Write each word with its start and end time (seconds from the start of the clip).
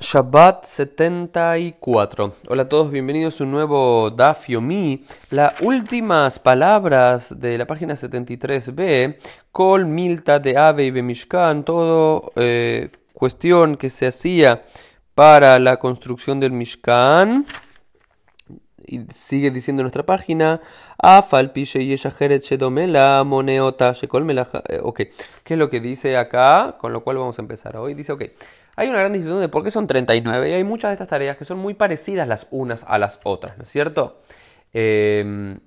Shabbat 0.00 0.64
74. 0.64 2.34
Hola 2.46 2.62
a 2.62 2.68
todos, 2.68 2.92
bienvenidos 2.92 3.40
a 3.40 3.44
un 3.44 3.50
nuevo 3.50 4.10
Daf 4.10 4.48
Mi. 4.48 5.02
Las 5.30 5.60
últimas 5.60 6.38
palabras 6.38 7.34
de 7.40 7.58
la 7.58 7.66
página 7.66 7.94
73b, 7.94 9.16
Kol 9.50 9.86
Milta 9.86 10.38
de 10.38 10.56
Ave 10.56 10.84
y 10.84 10.92
Bemishkan, 10.92 11.64
todo 11.64 12.30
eh, 12.36 12.90
cuestión 13.12 13.76
que 13.76 13.90
se 13.90 14.06
hacía 14.06 14.62
para 15.16 15.58
la 15.58 15.78
construcción 15.78 16.38
del 16.38 16.52
Mishkan. 16.52 17.44
Y 18.86 19.00
sigue 19.12 19.50
diciendo 19.50 19.82
nuestra 19.82 20.06
página, 20.06 20.60
la 22.86 23.24
moneota 23.24 23.92
eh, 23.92 24.80
Ok, 24.80 25.00
¿qué 25.42 25.54
es 25.54 25.58
lo 25.58 25.68
que 25.68 25.80
dice 25.80 26.16
acá? 26.16 26.76
Con 26.78 26.92
lo 26.92 27.02
cual 27.02 27.18
vamos 27.18 27.38
a 27.38 27.42
empezar 27.42 27.76
hoy. 27.76 27.94
Dice, 27.94 28.12
ok. 28.12 28.22
Hay 28.78 28.88
una 28.88 29.00
gran 29.00 29.12
discusión 29.12 29.40
de 29.40 29.48
por 29.48 29.64
qué 29.64 29.72
son 29.72 29.88
39 29.88 30.50
y 30.50 30.52
hay 30.52 30.62
muchas 30.62 30.90
de 30.90 30.92
estas 30.92 31.08
tareas 31.08 31.36
que 31.36 31.44
son 31.44 31.58
muy 31.58 31.74
parecidas 31.74 32.28
las 32.28 32.46
unas 32.52 32.84
a 32.84 32.96
las 32.98 33.18
otras, 33.24 33.58
¿no 33.58 33.64
es 33.64 33.70
cierto? 33.70 34.22
Em, 34.72 35.58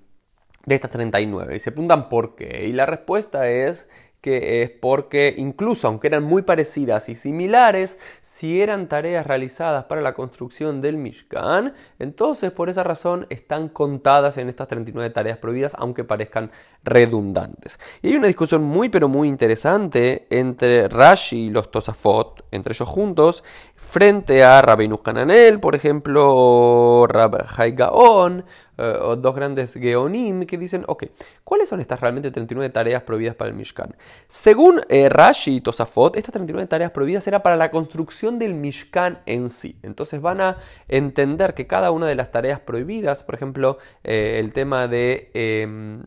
de 0.65 0.75
estas 0.75 0.91
39 0.91 1.57
y 1.57 1.59
se 1.59 1.73
preguntan 1.73 2.07
por 2.07 2.37
qué 2.37 2.67
y 2.67 2.71
la 2.71 2.85
respuesta 2.85 3.49
es 3.49 3.89
que 4.21 4.61
es 4.61 4.69
porque 4.69 5.33
incluso 5.35 5.89
aunque 5.89 6.07
eran 6.07 6.23
muy 6.23 6.43
parecidas 6.43 7.09
y 7.09 7.15
similares, 7.15 7.99
si 8.21 8.61
eran 8.61 8.87
tareas 8.87 9.27
realizadas 9.27 9.85
para 9.85 9.99
la 9.99 10.13
construcción 10.13 10.79
del 10.79 10.95
Mishkan, 10.95 11.73
entonces 11.99 12.53
por 12.53 12.69
esa 12.69 12.83
razón 12.83 13.27
están 13.29 13.67
contadas 13.67 14.37
en 14.37 14.47
estas 14.47 14.69
39 14.69 15.09
tareas 15.09 15.37
prohibidas, 15.37 15.75
aunque 15.77 16.05
parezcan 16.05 16.51
redundantes. 16.85 17.77
Y 18.01 18.07
hay 18.07 18.15
una 18.15 18.27
discusión 18.27 18.63
muy 18.63 18.87
pero 18.87 19.09
muy 19.09 19.27
interesante 19.27 20.27
entre 20.29 20.87
Rashi 20.87 21.47
y 21.47 21.49
los 21.49 21.71
Tosafot, 21.71 22.40
entre 22.51 22.73
ellos 22.73 22.87
juntos, 22.87 23.43
frente 23.75 24.43
a 24.43 24.61
Rabbeinu 24.61 24.99
Hananel, 25.03 25.59
por 25.59 25.75
ejemplo, 25.75 27.07
Rab 27.07 27.45
Gaon, 27.75 28.45
eh, 28.77 28.97
o 29.01 29.15
dos 29.15 29.35
grandes 29.35 29.73
Geonim, 29.73 30.45
que 30.45 30.57
dicen, 30.57 30.83
ok, 30.87 31.05
¿cuáles 31.43 31.69
son 31.69 31.81
estas 31.81 31.99
realmente 31.99 32.31
39 32.31 32.69
tareas 32.71 33.03
prohibidas 33.03 33.35
para 33.35 33.49
el 33.49 33.55
Mishkan? 33.55 33.95
Según 34.27 34.81
eh, 34.89 35.09
Rashi 35.09 35.57
y 35.57 35.61
Tosafot, 35.61 36.15
estas 36.15 36.33
39 36.33 36.67
tareas 36.67 36.91
prohibidas 36.91 37.27
era 37.27 37.43
para 37.43 37.55
la 37.57 37.69
construcción 37.69 38.39
del 38.39 38.53
Mishkan 38.53 39.19
en 39.25 39.49
sí. 39.49 39.77
Entonces 39.83 40.21
van 40.21 40.41
a 40.41 40.57
entender 40.87 41.53
que 41.53 41.67
cada 41.67 41.91
una 41.91 42.07
de 42.07 42.15
las 42.15 42.31
tareas 42.31 42.59
prohibidas, 42.59 43.23
por 43.23 43.35
ejemplo, 43.35 43.77
eh, 44.03 44.39
el 44.39 44.53
tema 44.53 44.87
de 44.87 45.31
em, 45.33 46.03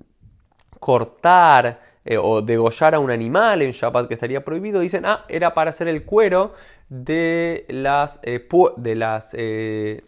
cortar, 2.05 2.19
o 2.19 2.43
degollar 2.43 2.95
a 2.95 2.99
un 2.99 3.11
animal 3.11 3.63
en 3.63 3.73
Shabbat 3.73 4.09
que 4.09 4.15
estaría 4.15 4.45
prohibido, 4.45 4.81
dicen, 4.81 5.07
ah, 5.07 5.25
era 5.29 5.55
para 5.55 5.71
hacer 5.71 5.89
el 5.89 6.05
cuero 6.05 6.55
de 6.89 7.65
las, 7.69 8.21
eh, 8.23 8.47
de, 8.77 8.95
las 8.95 9.35
eh, 9.35 10.05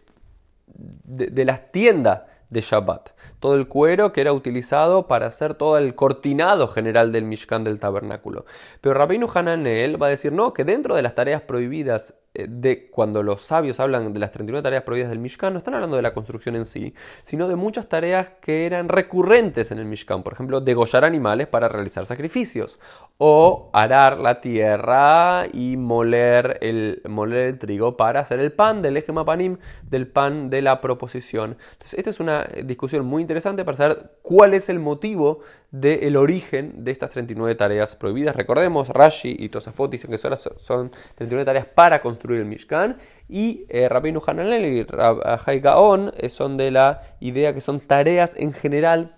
de, 0.66 1.44
las 1.44 1.72
tiendas 1.72 2.22
de 2.50 2.60
Shabbat. 2.60 3.10
Todo 3.40 3.54
el 3.54 3.66
cuero 3.66 4.12
que 4.12 4.20
era 4.20 4.32
utilizado 4.32 5.06
para 5.06 5.26
hacer 5.26 5.54
todo 5.54 5.78
el 5.78 5.94
cortinado 5.94 6.68
general 6.68 7.12
del 7.12 7.24
Mishkan 7.24 7.64
del 7.64 7.80
tabernáculo. 7.80 8.44
Pero 8.80 8.94
Rabbeinu 8.94 9.28
Hananel 9.32 10.00
va 10.00 10.06
a 10.06 10.10
decir, 10.10 10.32
no, 10.32 10.52
que 10.52 10.64
dentro 10.64 10.94
de 10.94 11.02
las 11.02 11.14
tareas 11.14 11.42
prohibidas 11.42 12.12
eh, 12.12 12.25
de 12.48 12.88
cuando 12.90 13.22
los 13.22 13.42
sabios 13.42 13.80
hablan 13.80 14.12
de 14.12 14.18
las 14.18 14.32
39 14.32 14.62
tareas 14.62 14.82
prohibidas 14.82 15.10
del 15.10 15.18
Mishkan, 15.18 15.52
no 15.52 15.58
están 15.58 15.74
hablando 15.74 15.96
de 15.96 16.02
la 16.02 16.12
construcción 16.12 16.56
en 16.56 16.66
sí, 16.66 16.94
sino 17.22 17.48
de 17.48 17.56
muchas 17.56 17.88
tareas 17.88 18.30
que 18.40 18.66
eran 18.66 18.88
recurrentes 18.88 19.70
en 19.70 19.78
el 19.78 19.86
Mishkan. 19.86 20.22
Por 20.22 20.32
ejemplo, 20.32 20.60
degollar 20.60 21.04
animales 21.04 21.46
para 21.46 21.68
realizar 21.68 22.06
sacrificios, 22.06 22.78
o 23.18 23.70
arar 23.72 24.18
la 24.18 24.40
tierra 24.40 25.46
y 25.52 25.76
moler 25.76 26.58
el, 26.60 27.00
moler 27.08 27.48
el 27.48 27.58
trigo 27.58 27.96
para 27.96 28.20
hacer 28.20 28.40
el 28.40 28.52
pan 28.52 28.82
del 28.82 28.96
eje 28.96 29.12
mapanim, 29.12 29.58
del 29.82 30.06
pan 30.06 30.50
de 30.50 30.62
la 30.62 30.80
proposición. 30.80 31.56
Entonces, 31.72 31.94
esta 31.94 32.10
es 32.10 32.20
una 32.20 32.46
discusión 32.64 33.06
muy 33.06 33.22
interesante 33.22 33.64
para 33.64 33.76
saber 33.76 34.10
cuál 34.22 34.54
es 34.54 34.68
el 34.68 34.78
motivo 34.78 35.40
del 35.70 36.16
origen 36.16 36.84
de 36.84 36.90
estas 36.90 37.10
39 37.10 37.54
tareas 37.54 37.96
prohibidas. 37.96 38.36
Recordemos, 38.36 38.88
Rashi 38.88 39.34
y 39.38 39.48
Tosafot 39.48 39.90
dicen 39.90 40.10
que 40.10 40.18
son 40.18 40.90
39 41.14 41.44
tareas 41.44 41.66
para 41.66 42.00
construir 42.00 42.25
el 42.34 42.44
Mishkan. 42.44 42.98
Y 43.28 43.64
eh, 43.68 43.88
Rabbeinu 43.88 44.20
Hananel 44.26 44.64
y 44.64 44.82
Rabbi 44.82 45.60
Gaon 45.60 46.12
eh, 46.16 46.28
son 46.28 46.56
de 46.56 46.70
la 46.70 47.02
idea 47.20 47.54
que 47.54 47.60
son 47.60 47.80
tareas 47.80 48.34
en 48.36 48.52
general 48.52 49.16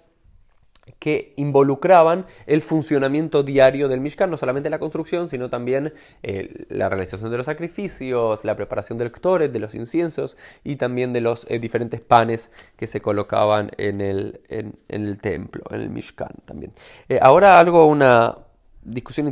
que 0.99 1.35
involucraban 1.37 2.27
el 2.47 2.63
funcionamiento 2.63 3.43
diario 3.43 3.89
del 3.89 4.01
Mishkan, 4.01 4.31
no 4.31 4.37
solamente 4.37 4.71
la 4.71 4.79
construcción, 4.79 5.29
sino 5.29 5.51
también 5.51 5.93
eh, 6.23 6.67
la 6.69 6.89
realización 6.89 7.31
de 7.31 7.37
los 7.37 7.47
sacrificios, 7.47 8.45
la 8.45 8.57
preparación 8.57 8.99
del 8.99 9.13
ktoret, 9.13 9.53
de 9.53 9.59
los 9.59 9.75
inciensos 9.75 10.37
y 10.65 10.77
también 10.77 11.13
de 11.13 11.21
los 11.21 11.47
eh, 11.51 11.59
diferentes 11.59 12.01
panes 12.01 12.51
que 12.77 12.87
se 12.87 13.01
colocaban 13.01 13.71
en 13.77 14.01
el, 14.01 14.41
en, 14.49 14.79
el 14.89 15.19
templo, 15.21 15.63
en 15.71 15.81
el 15.81 15.91
Mishkan 15.91 16.33
también. 16.47 16.73
ahora 17.21 17.59
algo, 17.59 17.87
una, 17.87 18.48
discusión 18.89 19.31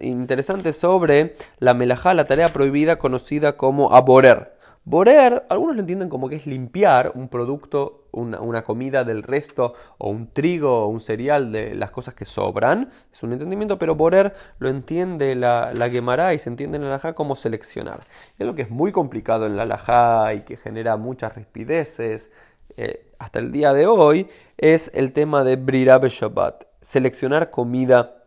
interesante 0.00 0.72
sobre 0.72 1.36
la 1.58 1.74
melajá, 1.74 2.14
la 2.14 2.26
tarea 2.26 2.48
prohibida 2.48 2.96
conocida 2.96 3.56
como 3.56 3.94
aborer. 3.94 4.54
Borer, 4.86 5.46
algunos 5.48 5.76
lo 5.76 5.80
entienden 5.80 6.10
como 6.10 6.28
que 6.28 6.36
es 6.36 6.46
limpiar 6.46 7.12
un 7.14 7.28
producto, 7.28 8.04
una, 8.12 8.64
comida 8.64 9.02
del 9.02 9.22
resto, 9.22 9.72
o 9.96 10.10
un 10.10 10.30
trigo, 10.30 10.84
o 10.84 10.88
un 10.88 11.00
cereal 11.00 11.52
de 11.52 11.74
las 11.74 11.90
cosas 11.90 12.12
que 12.12 12.26
sobran. 12.26 12.90
Es 13.10 13.22
un 13.22 13.32
entendimiento, 13.32 13.78
pero 13.78 13.94
borer 13.94 14.34
lo 14.58 14.68
entiende 14.68 15.34
la, 15.36 15.72
la 15.72 15.88
Gemara 15.88 16.34
y 16.34 16.38
se 16.38 16.50
entiende 16.50 16.76
en 16.76 16.82
la 16.82 16.90
alajá 16.90 17.14
como 17.14 17.34
seleccionar. 17.34 18.00
Es 18.38 18.46
lo 18.46 18.54
que 18.54 18.62
es 18.62 18.70
muy 18.70 18.92
complicado 18.92 19.46
en 19.46 19.56
la 19.56 19.62
alajá 19.62 20.34
y 20.34 20.42
que 20.42 20.58
genera 20.58 20.98
muchas 20.98 21.34
rispideces 21.34 22.30
eh, 22.76 23.06
hasta 23.18 23.38
el 23.38 23.52
día 23.52 23.72
de 23.72 23.86
hoy, 23.86 24.28
es 24.58 24.90
el 24.94 25.12
tema 25.12 25.44
de 25.44 25.56
Brirabe 25.56 26.08
Shabbat, 26.08 26.64
seleccionar 26.80 27.50
comida 27.50 28.23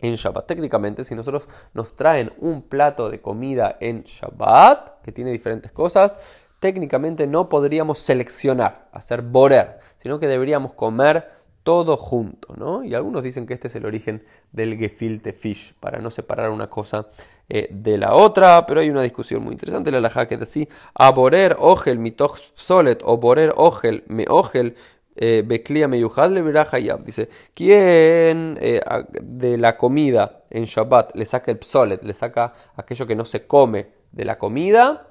en 0.00 0.14
Shabbat. 0.14 0.46
Técnicamente, 0.46 1.04
si 1.04 1.14
nosotros 1.14 1.48
nos 1.74 1.96
traen 1.96 2.32
un 2.38 2.62
plato 2.62 3.10
de 3.10 3.20
comida 3.20 3.76
en 3.80 4.02
Shabbat, 4.04 5.02
que 5.02 5.12
tiene 5.12 5.30
diferentes 5.30 5.72
cosas, 5.72 6.18
técnicamente 6.60 7.26
no 7.26 7.48
podríamos 7.48 7.98
seleccionar, 7.98 8.88
hacer 8.92 9.22
borer, 9.22 9.78
sino 9.98 10.20
que 10.20 10.28
deberíamos 10.28 10.74
comer 10.74 11.40
todo 11.62 11.96
junto, 11.96 12.54
¿no? 12.56 12.84
Y 12.84 12.94
algunos 12.94 13.22
dicen 13.22 13.46
que 13.46 13.54
este 13.54 13.68
es 13.68 13.76
el 13.76 13.84
origen 13.84 14.24
del 14.52 14.76
gefilte 14.78 15.32
fish, 15.32 15.74
para 15.78 15.98
no 15.98 16.10
separar 16.10 16.50
una 16.50 16.68
cosa 16.68 17.08
eh, 17.48 17.68
de 17.70 17.98
la 17.98 18.14
otra, 18.14 18.64
pero 18.66 18.80
hay 18.80 18.88
una 18.88 19.02
discusión 19.02 19.42
muy 19.42 19.52
interesante, 19.52 19.90
la 19.90 20.00
laja 20.00 20.26
que 20.26 20.38
dice, 20.38 20.68
a 20.94 21.10
borer 21.10 21.56
ogel 21.58 21.98
mitoch 21.98 22.38
solet 22.54 23.02
o 23.04 23.18
borer 23.18 23.52
ogel 23.56 24.04
me 24.08 24.24
ogel 24.28 24.76
eh, 25.22 25.42
Beklia 25.46 25.86
Meyuhad 25.86 26.30
le 26.30 26.42
Dice, 27.04 27.28
¿quién 27.52 28.56
eh, 28.58 28.80
de 29.20 29.58
la 29.58 29.76
comida 29.76 30.44
en 30.48 30.64
Shabbat 30.64 31.14
le 31.14 31.26
saca 31.26 31.50
el 31.50 31.58
psolet, 31.58 32.02
le 32.02 32.14
saca 32.14 32.54
aquello 32.74 33.06
que 33.06 33.14
no 33.14 33.26
se 33.26 33.46
come 33.46 33.88
de 34.12 34.24
la 34.24 34.38
comida? 34.38 35.08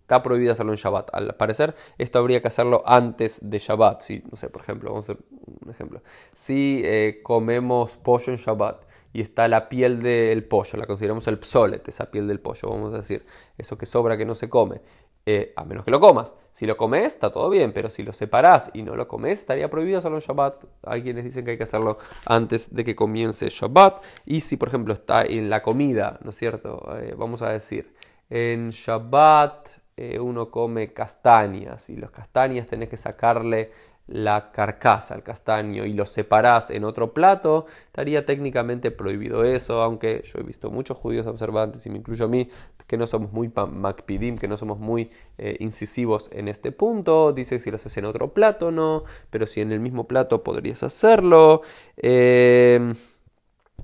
Está 0.00 0.22
prohibido 0.22 0.54
hacerlo 0.54 0.72
en 0.72 0.78
Shabbat. 0.78 1.10
Al 1.12 1.34
parecer, 1.34 1.74
esto 1.98 2.18
habría 2.18 2.40
que 2.40 2.48
hacerlo 2.48 2.82
antes 2.86 3.38
de 3.42 3.58
Shabbat. 3.58 4.00
Si, 4.00 4.24
no 4.30 4.38
sé, 4.38 4.48
por 4.48 4.62
ejemplo, 4.62 4.90
vamos 4.90 5.10
a 5.10 5.12
hacer 5.12 5.24
un 5.64 5.70
ejemplo. 5.70 6.02
Si 6.32 6.80
eh, 6.82 7.20
comemos 7.22 7.98
pollo 7.98 8.32
en 8.32 8.38
Shabbat 8.38 8.86
y 9.12 9.20
está 9.20 9.48
la 9.48 9.68
piel 9.68 10.00
del 10.02 10.44
pollo, 10.44 10.78
la 10.78 10.86
consideramos 10.86 11.28
el 11.28 11.38
psolet, 11.42 11.86
esa 11.86 12.10
piel 12.10 12.26
del 12.26 12.40
pollo, 12.40 12.70
vamos 12.70 12.94
a 12.94 12.98
decir, 12.98 13.26
eso 13.58 13.76
que 13.76 13.84
sobra 13.84 14.16
que 14.16 14.24
no 14.24 14.34
se 14.34 14.48
come, 14.48 14.80
eh, 15.26 15.52
a 15.56 15.64
menos 15.64 15.84
que 15.84 15.90
lo 15.90 16.00
comas. 16.00 16.34
Si 16.52 16.66
lo 16.66 16.76
comes, 16.76 17.06
está 17.06 17.32
todo 17.32 17.48
bien, 17.48 17.72
pero 17.72 17.90
si 17.90 18.02
lo 18.02 18.12
separás 18.12 18.70
y 18.74 18.82
no 18.82 18.96
lo 18.96 19.06
comes, 19.06 19.38
estaría 19.38 19.70
prohibido 19.70 19.98
hacerlo 19.98 20.18
en 20.18 20.22
Shabbat. 20.22 20.64
Hay 20.82 21.02
quienes 21.02 21.24
dicen 21.24 21.44
que 21.44 21.52
hay 21.52 21.56
que 21.56 21.64
hacerlo 21.64 21.98
antes 22.26 22.74
de 22.74 22.84
que 22.84 22.96
comience 22.96 23.48
Shabbat. 23.48 24.02
Y 24.26 24.40
si, 24.40 24.56
por 24.56 24.68
ejemplo, 24.68 24.94
está 24.94 25.22
en 25.22 25.48
la 25.48 25.62
comida, 25.62 26.18
¿no 26.22 26.30
es 26.30 26.36
cierto? 26.36 26.96
Eh, 26.98 27.14
vamos 27.16 27.42
a 27.42 27.50
decir, 27.50 27.94
en 28.28 28.70
Shabbat 28.70 29.68
eh, 29.96 30.18
uno 30.18 30.50
come 30.50 30.92
castañas 30.92 31.88
y 31.90 31.96
las 31.96 32.10
castañas 32.10 32.66
tenés 32.66 32.88
que 32.88 32.96
sacarle 32.96 33.70
la 34.10 34.50
carcasa, 34.50 35.14
el 35.14 35.22
castaño, 35.22 35.84
y 35.84 35.92
lo 35.92 36.04
separás 36.04 36.70
en 36.70 36.84
otro 36.84 37.12
plato, 37.12 37.66
estaría 37.86 38.26
técnicamente 38.26 38.90
prohibido 38.90 39.44
eso, 39.44 39.82
aunque 39.82 40.24
yo 40.24 40.40
he 40.40 40.42
visto 40.42 40.70
muchos 40.70 40.96
judíos 40.96 41.26
observantes, 41.26 41.86
y 41.86 41.90
me 41.90 41.98
incluyo 41.98 42.24
a 42.24 42.28
mí, 42.28 42.48
que 42.90 42.96
no 42.96 43.06
somos 43.06 43.32
muy 43.32 43.48
macpidim, 43.54 44.36
que 44.36 44.48
no 44.48 44.56
somos 44.56 44.80
muy 44.80 45.12
eh, 45.38 45.56
incisivos 45.60 46.28
en 46.32 46.48
este 46.48 46.72
punto, 46.72 47.32
dice 47.32 47.60
si 47.60 47.70
lo 47.70 47.76
haces 47.76 47.96
en 47.96 48.04
otro 48.04 48.34
plato 48.34 48.72
no, 48.72 49.04
pero 49.30 49.46
si 49.46 49.60
en 49.60 49.70
el 49.70 49.78
mismo 49.78 50.08
plato 50.08 50.42
podrías 50.42 50.82
hacerlo. 50.82 51.62
Em, 51.96 52.96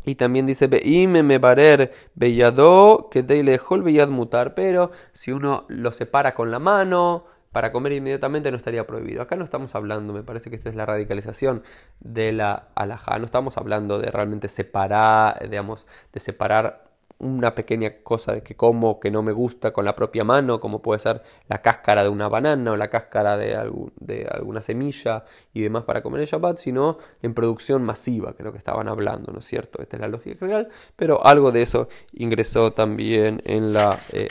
y 0.04 0.16
también 0.16 0.44
dice, 0.44 0.66
me 1.06 1.38
barer 1.38 1.92
bellado, 2.16 3.08
que 3.08 3.22
de 3.22 3.44
lejol 3.44 3.82
bellad 3.82 4.08
mutar, 4.08 4.54
pero 4.56 4.90
si 5.12 5.30
uno 5.30 5.66
lo 5.68 5.92
separa 5.92 6.34
con 6.34 6.50
la 6.50 6.58
mano, 6.58 7.26
para 7.52 7.70
comer 7.70 7.92
inmediatamente 7.92 8.50
no 8.50 8.56
estaría 8.56 8.88
prohibido. 8.88 9.22
Acá 9.22 9.36
no 9.36 9.44
estamos 9.44 9.76
hablando, 9.76 10.12
me 10.12 10.24
parece 10.24 10.50
que 10.50 10.56
esta 10.56 10.68
es 10.68 10.74
la 10.74 10.84
radicalización 10.84 11.62
de 12.00 12.32
la 12.32 12.70
alhaja, 12.74 13.20
no 13.20 13.24
estamos 13.24 13.56
hablando 13.56 14.00
de 14.00 14.10
realmente 14.10 14.48
separar, 14.48 15.48
digamos, 15.48 15.86
de 16.12 16.18
separar 16.18 16.85
una 17.18 17.54
pequeña 17.54 18.02
cosa 18.02 18.32
de 18.32 18.42
que 18.42 18.56
como 18.56 19.00
que 19.00 19.10
no 19.10 19.22
me 19.22 19.32
gusta 19.32 19.72
con 19.72 19.84
la 19.84 19.96
propia 19.96 20.24
mano, 20.24 20.60
como 20.60 20.82
puede 20.82 20.98
ser 21.00 21.22
la 21.48 21.62
cáscara 21.62 22.02
de 22.02 22.08
una 22.08 22.28
banana 22.28 22.72
o 22.72 22.76
la 22.76 22.88
cáscara 22.88 23.36
de, 23.36 23.56
de 23.96 24.28
alguna 24.30 24.62
semilla 24.62 25.24
y 25.54 25.62
demás 25.62 25.84
para 25.84 26.02
comer 26.02 26.20
en 26.20 26.26
Shabbat, 26.26 26.58
sino 26.58 26.98
en 27.22 27.34
producción 27.34 27.82
masiva, 27.82 28.34
que 28.34 28.42
es 28.42 28.44
lo 28.44 28.52
que 28.52 28.58
estaban 28.58 28.88
hablando, 28.88 29.32
¿no 29.32 29.38
es 29.38 29.46
cierto? 29.46 29.82
Esta 29.82 29.96
es 29.96 30.00
la 30.00 30.08
lógica 30.08 30.38
general, 30.38 30.68
pero 30.94 31.26
algo 31.26 31.52
de 31.52 31.62
eso 31.62 31.88
ingresó 32.12 32.72
también 32.72 33.40
en 33.44 33.72
la 33.72 33.98
eh, 34.12 34.28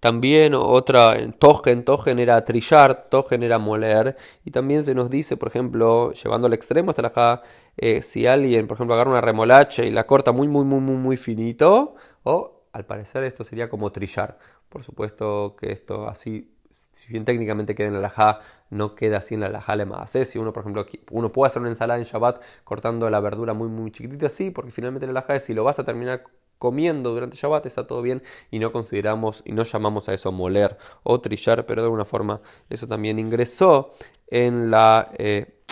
también 0.00 0.54
otra, 0.54 1.16
togen, 1.38 1.84
togen 1.84 2.18
era 2.18 2.44
trillar, 2.44 3.08
togen 3.08 3.42
era 3.42 3.58
moler. 3.58 4.16
Y 4.44 4.50
también 4.50 4.82
se 4.82 4.94
nos 4.94 5.10
dice, 5.10 5.36
por 5.36 5.48
ejemplo, 5.48 6.12
llevando 6.12 6.46
al 6.46 6.52
extremo 6.52 6.90
hasta 6.90 7.02
la 7.02 7.42
eh, 7.76 8.02
si 8.02 8.26
alguien, 8.26 8.66
por 8.66 8.76
ejemplo, 8.76 8.94
agarra 8.94 9.10
una 9.10 9.20
remolacha 9.20 9.84
y 9.84 9.90
la 9.90 10.06
corta 10.06 10.32
muy, 10.32 10.48
muy, 10.48 10.64
muy, 10.64 10.80
muy, 10.80 10.96
muy 10.96 11.16
finito, 11.16 11.94
o 12.22 12.62
al 12.72 12.84
parecer 12.86 13.24
esto 13.24 13.44
sería 13.44 13.68
como 13.68 13.92
trillar. 13.92 14.38
Por 14.68 14.82
supuesto 14.84 15.56
que 15.58 15.72
esto 15.72 16.08
así, 16.08 16.54
si 16.70 17.12
bien 17.12 17.24
técnicamente 17.24 17.74
queda 17.74 17.88
en 17.88 17.94
la 17.94 18.00
alajá, 18.00 18.40
no 18.70 18.94
queda 18.94 19.18
así 19.18 19.34
en 19.34 19.40
la 19.40 19.46
alajá 19.46 19.76
más 19.86 20.10
Si 20.10 20.38
uno, 20.38 20.52
por 20.52 20.62
ejemplo, 20.62 20.86
uno 21.10 21.32
puede 21.32 21.48
hacer 21.48 21.60
una 21.60 21.70
ensalada 21.70 21.98
en 21.98 22.04
Shabbat 22.04 22.42
cortando 22.64 23.08
la 23.10 23.20
verdura 23.20 23.54
muy, 23.54 23.68
muy 23.68 23.90
chiquitita 23.92 24.26
así, 24.26 24.50
porque 24.50 24.70
finalmente 24.70 25.06
la 25.06 25.12
alajá 25.12 25.36
es 25.36 25.44
si 25.44 25.54
lo 25.54 25.64
vas 25.64 25.78
a 25.78 25.84
terminar 25.84 26.24
comiendo 26.58 27.12
durante 27.12 27.36
Shabbat 27.36 27.66
está 27.66 27.86
todo 27.86 28.02
bien 28.02 28.22
y 28.50 28.58
no 28.58 28.72
consideramos 28.72 29.42
y 29.44 29.52
no 29.52 29.62
llamamos 29.62 30.08
a 30.08 30.14
eso 30.14 30.32
moler 30.32 30.76
o 31.02 31.20
trillar, 31.20 31.66
pero 31.66 31.82
de 31.82 31.86
alguna 31.86 32.04
forma 32.04 32.40
eso 32.70 32.86
también 32.86 33.18
ingresó 33.18 33.92
en 34.28 34.70
la 34.70 35.10
eh, 35.18 35.62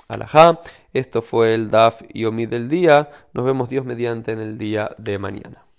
Esto 0.93 1.23
fue 1.23 1.55
el 1.55 1.71
Daf 1.71 2.03
y 2.13 2.25
Omid 2.25 2.51
del 2.51 2.69
día. 2.69 3.11
Nos 3.33 3.45
vemos 3.45 3.69
Dios 3.69 3.85
mediante 3.85 4.33
en 4.33 4.41
el 4.41 4.59
día 4.59 4.95
de 4.99 5.19
mañana. 5.19 5.64